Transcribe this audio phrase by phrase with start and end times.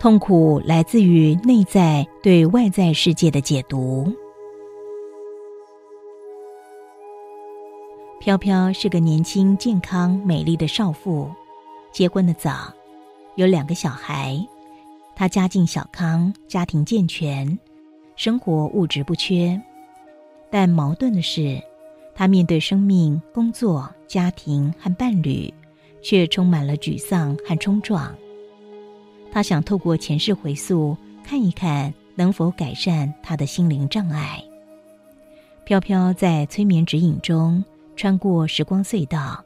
[0.00, 4.12] 痛苦来自于内在对外在世界的解读。
[8.20, 11.28] 飘飘是个年轻、健康、美丽的少妇，
[11.90, 12.72] 结婚的早，
[13.34, 14.38] 有两个小孩。
[15.16, 17.58] 她家境小康，家庭健全，
[18.14, 19.60] 生活物质不缺。
[20.48, 21.60] 但矛盾的是，
[22.14, 25.52] 她面对生命、工作、家庭和伴侣，
[26.02, 28.16] 却充满了沮丧和冲撞。
[29.30, 34.42] 他想透过前世回溯，看一看能否改善他的心灵障碍。
[35.64, 37.64] 飘飘在催眠指引中。
[37.96, 39.44] 穿过时光隧道，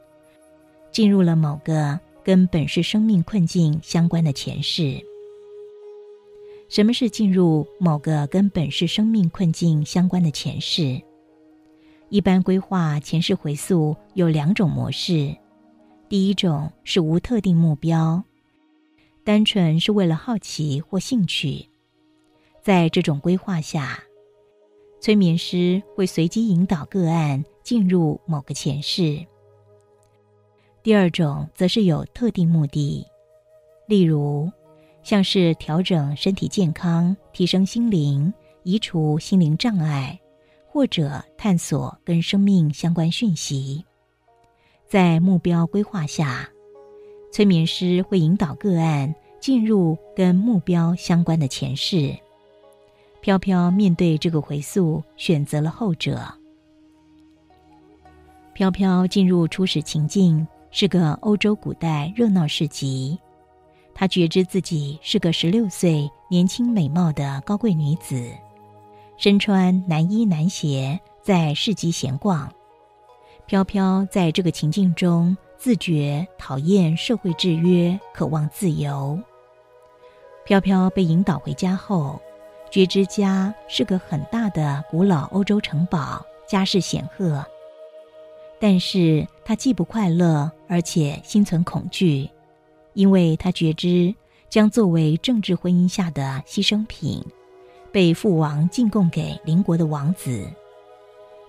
[0.91, 5.03] 进入了某个跟本世生命困境相关的前世。
[6.69, 11.01] 什么是进入某个跟本世生命困境相关的前世？
[12.09, 15.35] 一般规划前世回溯有两种模式，
[16.07, 18.23] 第一种是无特定目标，
[19.23, 21.67] 单纯是为了好奇或兴趣。
[22.61, 24.03] 在这种规划下，
[24.99, 27.43] 催眠师会随机引导个案。
[27.63, 29.25] 进入某个前世。
[30.83, 33.07] 第二种则是有特定目的，
[33.87, 34.51] 例如，
[35.01, 40.19] 像是调整身体健康、提升心灵、移除心灵障碍，
[40.67, 43.85] 或者探索跟生命相关讯息。
[44.89, 46.49] 在目标规划下，
[47.33, 52.15] 催眠师会引导个案进入跟目标相关的前世。
[53.21, 56.31] 飘飘面对这个回溯，选择了后者。
[58.53, 63.17] 飘飘进入初始情境，是个欧洲古代热闹市集。
[63.95, 68.31] 她觉知自己是个十六岁年轻美貌的高贵女子，
[69.17, 72.47] 身穿男衣男鞋，在市集闲逛。
[73.47, 79.17] 飘飘在这个情境中，自觉讨厌社会制约，渴望自由。
[80.43, 82.21] 飘飘被引导回家后，
[82.69, 87.45] 觉知家是个很大的古老欧洲城堡，家世显赫。
[88.59, 92.29] 但是他既不快乐，而且心存恐惧，
[92.91, 94.13] 因为他觉知
[94.49, 97.23] 将作为政治婚姻下的牺牲品，
[97.89, 100.45] 被父王进贡给邻国的王子。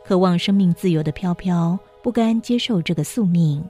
[0.04, 3.68] 渴望生命自由的飘飘不甘接受这个宿命，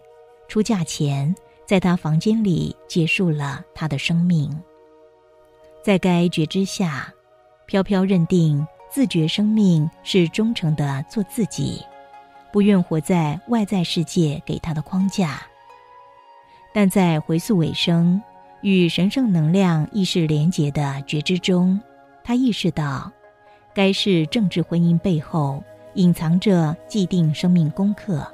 [0.49, 1.35] 出嫁前
[1.67, 4.51] 在他房间里结束了他的生命。
[5.83, 7.13] 在该觉知下，
[7.67, 11.83] 飘飘认定自觉生命是忠诚的做自己。
[12.53, 15.43] 不愿活在外在世界给他的框架，
[16.73, 18.23] 但在回溯尾声
[18.63, 21.81] 与神圣能量意识连结的觉知中，
[22.23, 23.11] 他意识到，
[23.75, 25.63] 该是政治婚姻背后
[25.95, 28.34] 隐藏着既定生命功课。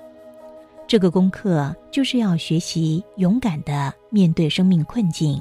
[0.91, 5.41] 这个功课就是要学习勇敢的面对生命困境。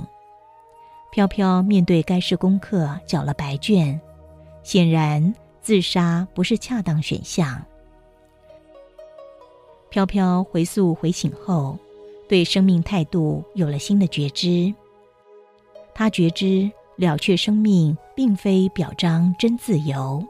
[1.09, 3.99] 飘飘面对该式功课缴了白卷，
[4.61, 7.59] 显然自杀不是恰当选项。
[9.89, 11.75] 飘飘回溯回醒后，
[12.27, 14.71] 对生命态度有了新的觉知。
[15.95, 20.23] 他觉知了却生命并非表彰真自由，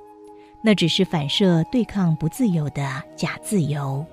[0.64, 4.06] 那只是反射对抗不自由的假自由。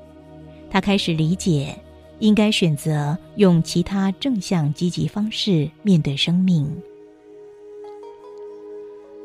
[0.77, 1.75] 他开始理解，
[2.19, 6.71] 应该选择用其他正向积极方式面对生命。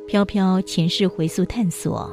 [0.07, 2.09] 飘飘前世回溯探索。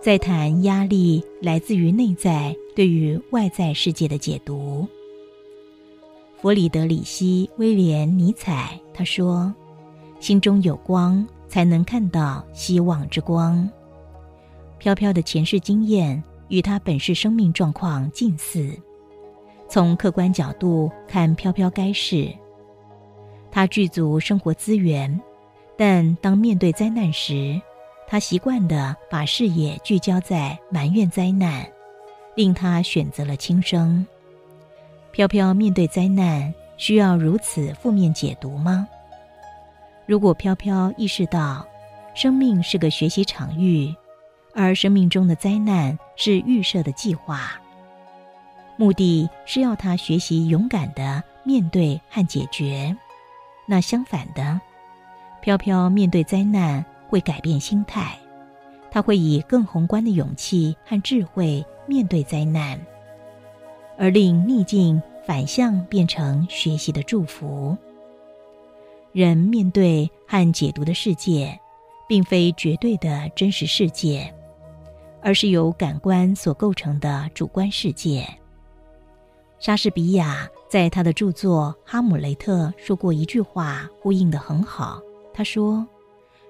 [0.00, 4.88] 在谈压力来自于内在对于外在世界的解读。
[6.40, 9.54] 弗里德里希·威廉·尼采他说
[10.20, 13.68] ：“心中有光，才能看到希望之光。”
[14.80, 18.78] 飘飘的前世经验与他本世生命状况近似。
[19.70, 22.30] 从客观角度看，飘飘该是，
[23.50, 25.18] 他具足生活资源，
[25.78, 27.58] 但当面对灾难时。
[28.06, 31.66] 他习惯的把视野聚焦在埋怨灾难，
[32.36, 34.06] 令他选择了轻生。
[35.10, 38.86] 飘飘面对灾难，需要如此负面解读吗？
[40.04, 41.66] 如果飘飘意识到，
[42.14, 43.94] 生命是个学习场域，
[44.54, 47.60] 而生命中的灾难是预设的计划，
[48.76, 52.96] 目的是要他学习勇敢的面对和解决。
[53.66, 54.60] 那相反的，
[55.40, 56.84] 飘飘面对灾难。
[57.08, 58.18] 会改变心态，
[58.90, 62.80] 他会以更宏观的勇气和智慧面对灾难，
[63.98, 67.76] 而令逆境反向变成学习的祝福。
[69.12, 71.60] 人面对和解读的世界，
[72.08, 74.32] 并非绝对的真实世界，
[75.22, 78.26] 而是由感官所构成的主观世界。
[79.58, 85.00] 莎士比亚在他的著作《哈姆雷特》说过一句话，呼应的很好。
[85.32, 85.86] 他说：“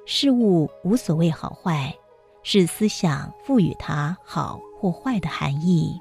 [0.06, 1.94] 事物无所谓好坏，
[2.42, 6.00] 是思想赋予它好或坏的含义。”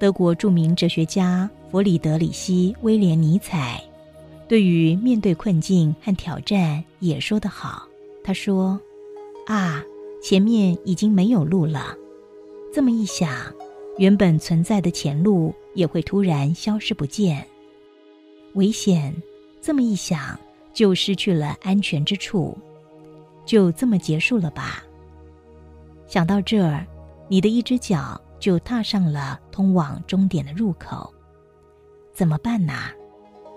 [0.00, 3.82] 德国著名哲学家弗里德里希·威廉·尼采
[4.48, 7.86] 对于面对困境和挑战也说得好。
[8.24, 8.80] 他说
[9.46, 9.82] ：“啊，
[10.28, 11.96] 前面已经没有路了。
[12.74, 13.30] 这么一想。”
[13.96, 17.46] 原本存在的前路也会突然消失不见，
[18.52, 19.14] 危险。
[19.62, 20.38] 这么一想，
[20.74, 22.58] 就失去了安全之处，
[23.46, 24.84] 就这么结束了吧。
[26.06, 26.84] 想到这儿，
[27.26, 31.10] 你的一只脚就踏上了通往终点的入口，
[32.12, 32.74] 怎么办呢？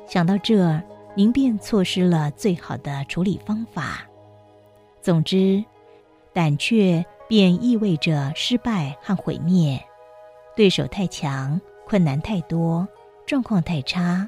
[0.08, 0.82] 想到这儿，
[1.16, 4.08] 您便错失了最好的处理方法。
[5.02, 5.62] 总之，
[6.34, 9.82] 胆怯便意味着失败和毁灭。
[10.56, 12.88] 对手太强，困难太多，
[13.26, 14.28] 状况太差，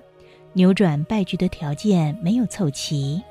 [0.54, 3.22] 扭转败局的条件没有凑齐，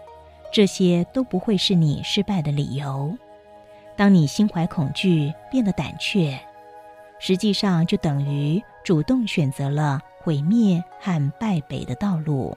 [0.53, 3.17] 这些都不会是你失败的理由。
[3.97, 6.39] 当你心怀恐惧，变得胆怯，
[7.19, 12.57] 实际上就等于主动选择了毁灭和败北的道路。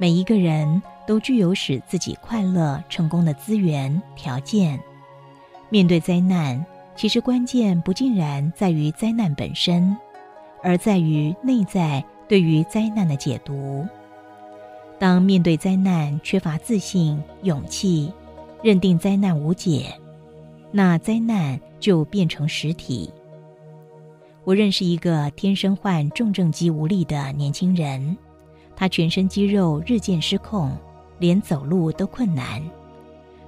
[0.00, 4.80] 每一个人都具有使自己快乐、成功的资源条件，
[5.68, 6.64] 面对灾难。
[6.96, 9.94] 其实关键不尽然在于灾难本身，
[10.62, 13.86] 而在于内在对于灾难的解读。
[14.98, 18.10] 当面对灾难缺乏自信、勇气，
[18.62, 19.94] 认定灾难无解，
[20.72, 23.12] 那灾难就变成实体。
[24.44, 28.16] 我认识一个天生患重症肌无力的年轻人，
[28.80, 30.74] 他全身肌肉日渐失控，
[31.18, 32.62] 连走路都困难。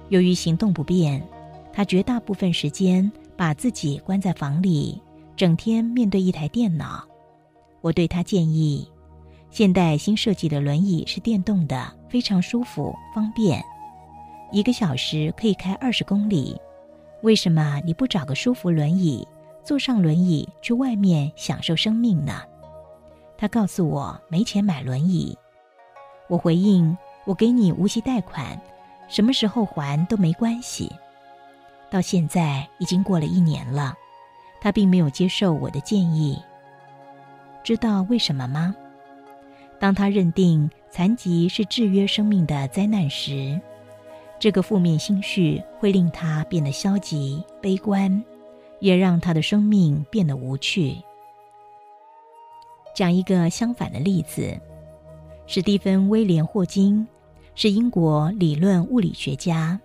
[0.09, 1.19] 由于行动不便，
[1.73, 3.11] 他绝大部分时间。
[3.35, 5.01] 把自己关在房里，
[5.35, 7.03] 整天面对一台电脑。
[7.81, 8.87] 我对他建议，
[9.49, 13.61] 现代新设计的轮椅是电动的，非常舒服方便，
[14.51, 16.55] 一个小时可以开二十公里。
[17.23, 19.27] 为什么你不找个舒服轮椅，
[19.63, 22.43] 坐上轮椅去外面享受生命呢？
[23.37, 25.37] 他告诉我没钱买轮椅。
[26.27, 28.59] 我回应：我给你无息贷款，
[29.07, 30.91] 什么时候还都没关系。
[31.89, 33.93] 到现在已经过了一年了，
[34.59, 36.41] 他并没有接受我的建议。
[37.63, 38.75] 知道为什么吗？
[39.79, 43.59] 当他认定残疾是制约生命的灾难时，
[44.39, 48.23] 这个负面心绪会令他变得消极、悲观，
[48.79, 50.97] 也让他的生命变得无趣。
[52.93, 54.55] 讲一个相反的例子：
[55.47, 57.07] 史蒂芬·威廉·霍金
[57.55, 59.79] 是英国理论物理学家。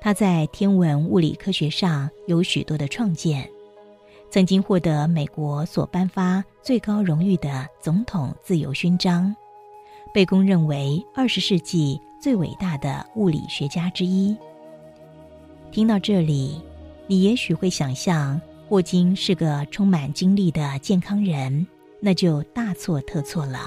[0.00, 3.48] 他在天文物理科学上有许多的创建，
[4.30, 9.34] 曾经获得美国所颁发最高荣誉的总统自由勋章，
[10.12, 14.34] 被公认为二十世纪最伟大的物理学家之一。
[15.70, 16.60] 听到这里，
[17.06, 21.66] 你也许会想象霍金是个充满精力的健康人，
[22.04, 23.66] 那就大错特错了。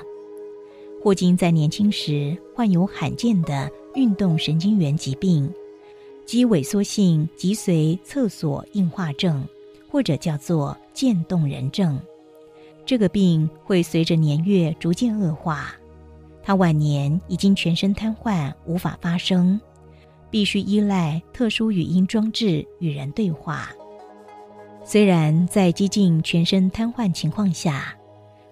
[1.01, 5.51] 霍金在年轻时患有罕见的运动神经元疾病。
[6.23, 9.43] 肌萎缩性脊髓侧索硬化症，
[9.89, 11.99] 或者叫做渐冻人症，
[12.85, 15.73] 这个病会随着年月逐渐恶化。
[16.43, 19.59] 他晚年已经全身瘫痪，无法发声，
[20.29, 23.71] 必须依赖特殊语音装置与人对话。
[24.83, 27.96] 虽然在几近全身瘫痪情况下，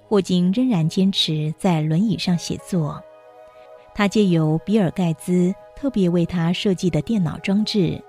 [0.08, 3.04] 霍金仍然坚持在轮椅上写作。
[3.94, 5.54] 他借由比尔盖茨。
[5.78, 8.02] 特别为他设计的电脑装置，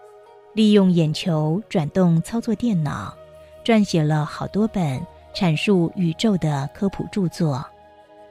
[0.54, 3.12] 利用眼球转动操作电脑，
[3.64, 7.66] 撰写了好多本阐述宇宙的科普著作。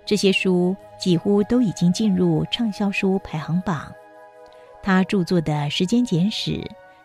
[0.06, 3.92] 这些书几乎都已经进入畅销书排行榜。
[4.82, 6.52] 他著作的《时间简史》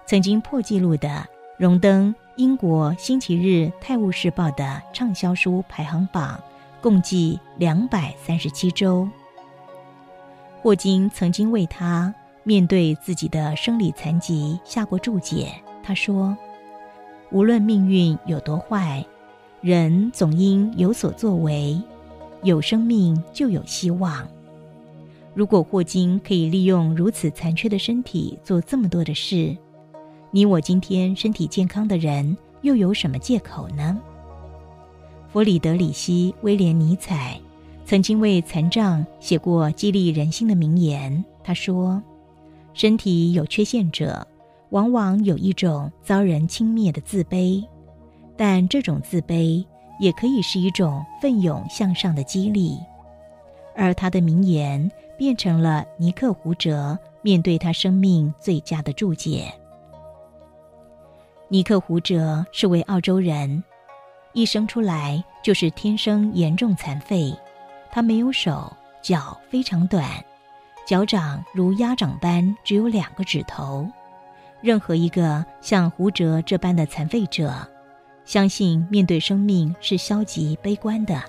[0.07, 1.27] 曾经破纪录的
[1.59, 6.41] 荣登英国《星期日泰晤士报》的畅销书排行榜，
[6.81, 9.09] 共计两百三十七周。
[10.61, 12.15] 霍金曾经为他。
[12.43, 15.53] 面对自己的生理残疾，下过注解。
[15.83, 16.35] 他说
[17.31, 19.05] ：“无论命运有多坏，
[19.61, 21.81] 人总应有所作为。
[22.43, 24.27] 有生命就有希望。
[25.35, 29.55] 如果霍金可以利用如此残缺的身体做这么多的事，
[30.31, 34.01] 你我今天身体健康的人又有什么借口呢？”
[35.33, 37.41] 弗里德里希·威廉·尼采
[37.85, 41.25] 曾经为残障写过激励人心的名言。
[41.43, 42.03] 他说。
[42.73, 44.25] 身体有缺陷者，
[44.71, 47.67] 往往有一种遭人轻蔑的自卑，
[48.37, 49.67] 但这种自卑
[49.99, 52.79] 也可以是一种奋勇向上的激励。
[53.75, 59.53] 而他的名言变成了尼克胡哲面对他生命最佳的注解。
[61.49, 63.63] 尼克胡哲是位澳洲人，
[64.33, 67.37] 一生出来就是天生严重残废，
[67.91, 68.73] 他没有手
[69.03, 70.09] 脚，非常短，
[70.87, 73.89] 脚掌如鸭掌般只有两个指头。
[74.61, 77.53] 任何一个像胡哲这般的残废者，
[78.25, 81.21] 相信面对生命是消极悲观的。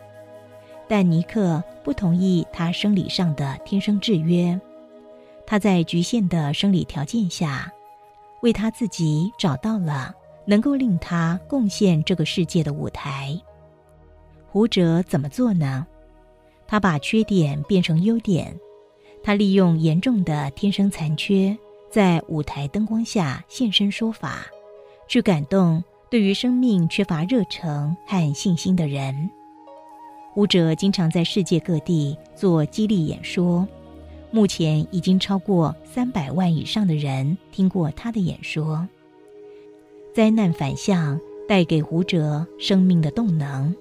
[0.88, 4.60] 但尼克不同意他生理上的天生制约，
[5.48, 7.72] 他在局限的生理条件下，
[8.42, 10.14] 为他自己找到了
[10.52, 13.40] 能够令他贡献这个世界的舞台。
[14.50, 15.88] 胡哲怎么做呢？
[16.68, 18.54] 他把缺点变成优点，
[19.24, 21.58] 他利用严重的天生残缺。
[21.90, 24.46] 在舞台灯光下现身说法，
[25.08, 29.30] 去感动对于生命缺乏热诚和信心的人。
[30.36, 33.66] 舞者经常在世界各地做激励演说，
[34.32, 38.86] 目前已经超过三百万以上的人听过他的演说。
[40.14, 43.74] 灾难反向带给胡哲生命的动能。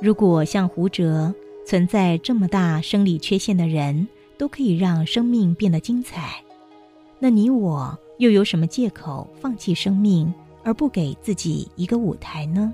[0.00, 1.32] 如果像胡哲
[1.66, 6.42] 存在这么大生理缺陷的人，都可以让生命变得精彩。
[7.18, 10.32] 那你我又有什么借口放弃生命，
[10.64, 12.72] 而不给自己一个舞台呢？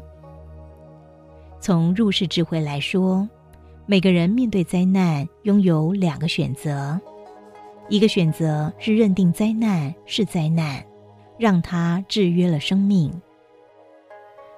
[1.61, 3.29] 从入世智慧来说，
[3.85, 6.99] 每个人面对灾难拥有两个选择：
[7.89, 10.83] 一个选择是认定灾难是灾难，
[11.39, 13.11] 让它制约了生命；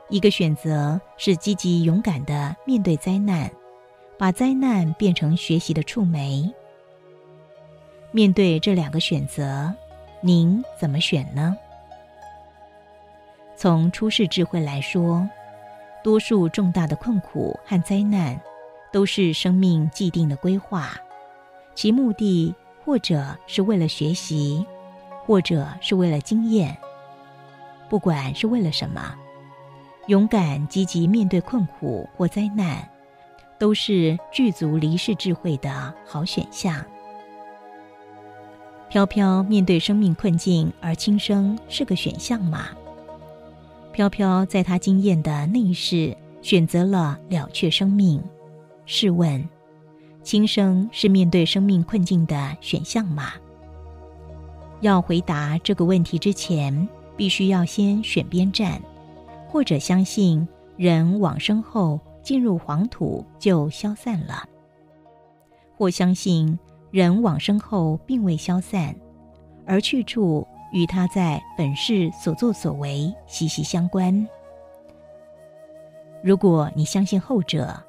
[0.09, 3.51] 一个选择是积极勇敢的面对灾难，
[4.19, 6.51] 把灾难变成学习的触媒。
[8.11, 9.73] 面对这两个选择，
[10.21, 11.57] 您怎么选呢？
[13.55, 15.29] 从出世智慧来说，
[16.03, 18.41] 多数重大的困苦和灾难，
[18.91, 20.97] 都是生命既定的规划，
[21.75, 24.67] 其目的或者是为了学习，
[25.31, 26.77] 或者是为了经验。
[27.89, 29.15] 不管是为了什么，
[30.09, 32.91] 勇敢积极面对困苦或灾难，
[33.57, 36.85] 都是具足离世智慧的好选项。
[38.89, 42.67] 飘飘面对生命困境而轻生是个选项吗？
[43.93, 48.21] 飘飘在他经验的那一世选择了了却生命。
[48.85, 49.49] 试问，
[50.25, 53.35] 轻生是面对生命困境的选项吗？
[54.81, 58.81] 要回答这个问题之前，必须要先选边站，
[59.49, 60.47] 或者相信
[60.77, 64.49] 人往生后进入黄土就消散了，
[65.77, 66.59] 或相信。
[66.93, 68.93] 人往生后并未消散，
[69.65, 74.27] 而去处与他在本世所作所为息息相关。
[76.21, 77.81] 如果你相信后者，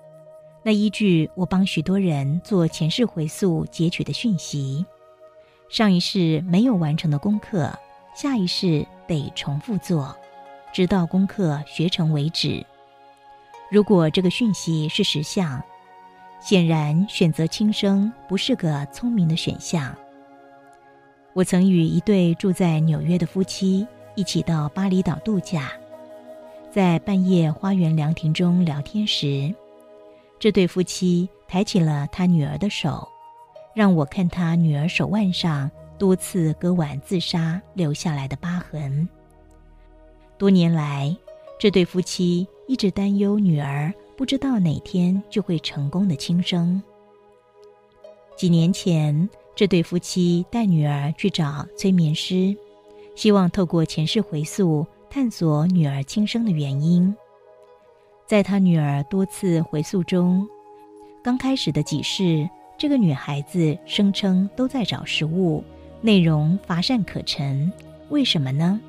[0.61, 4.85] 那依据我帮许多人做前世回溯截取的讯息，
[5.71, 7.73] 上一世没有完成的功课，
[8.13, 10.13] 下一世得重复做，
[10.73, 12.61] 直到功课学成为止。
[13.69, 15.63] 如果这个讯息是实相。
[16.41, 19.95] 显然，选择轻生不是个聪明的选项。
[21.33, 25.71] 我曾与一对住在纽约的夫妻一起到巴厘岛度假，
[26.69, 29.53] 在半夜花园凉亭中聊天时，
[30.39, 33.07] 这对夫妻抬起了他女儿的手，
[33.75, 39.07] 让我看他女儿手腕上多次割腕自杀留下来的疤痕。
[40.37, 41.15] 多年来，
[41.59, 43.93] 这对夫妻一直担忧女儿。
[44.17, 46.79] 不知道哪天就会成功的轻生。
[48.37, 52.55] 几年前，这对夫妻带女儿去找催眠师，
[53.15, 57.15] 希望透过前世回溯探索女儿轻生的原因。
[58.27, 60.47] 在他女儿多次回溯中，
[61.23, 62.47] 刚开始的几世，
[62.81, 65.63] 这个女孩子声称都在找食物，
[66.01, 67.71] 内容乏善可陈。
[68.09, 68.81] 为什么呢？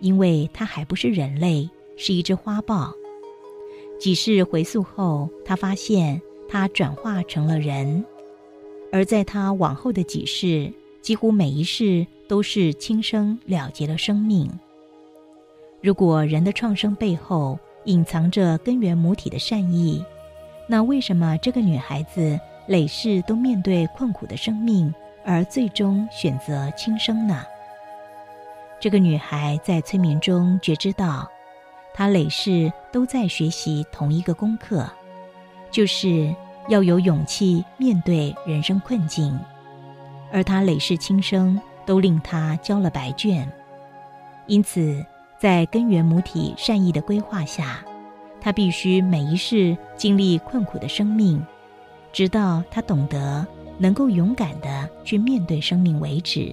[0.00, 2.92] 因为她还不是人类，是一只花豹。
[3.98, 8.04] 几世回溯后，她发现她转化成了人，
[8.92, 10.70] 而在她往后的几世，
[11.00, 14.46] 几乎每一世都是轻生了结了生命。
[15.80, 20.04] 如果人的创生背后隐藏着根源母体的善意，
[20.68, 24.92] 那为什么这个女孩子累世都面对困苦的生命，
[25.24, 27.44] 而最终选择轻生呢？
[28.78, 31.28] 这个女孩在催眠中觉知到。
[31.94, 34.86] 她累世都在学习同一个功课，
[35.70, 36.34] 就是
[36.68, 39.38] 要有勇气面对人生困境，
[40.30, 43.50] 而他累世轻生都令他交了白卷。
[44.46, 45.02] 因此，
[45.38, 47.82] 在根源母体善意的规划下，
[48.42, 51.42] 他必须每一世经历困苦的生命，
[52.16, 53.46] 直到他懂得
[53.76, 56.50] 能够勇敢的去面对生命为止。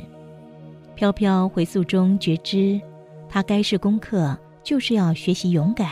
[0.93, 2.81] 飘飘回溯中觉知，
[3.29, 5.87] 他该是功课，就是要学习勇敢。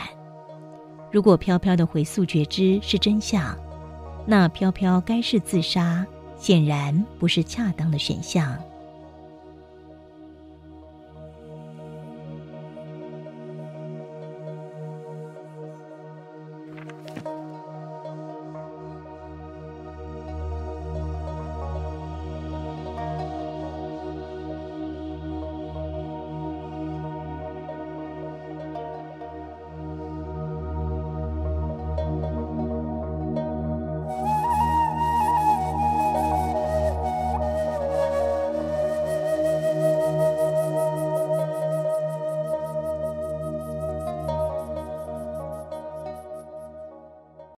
[1.10, 3.58] 如果飘飘的回溯觉知是真相，
[4.26, 8.54] 那飘飘该是自杀，显然不是恰当的选项。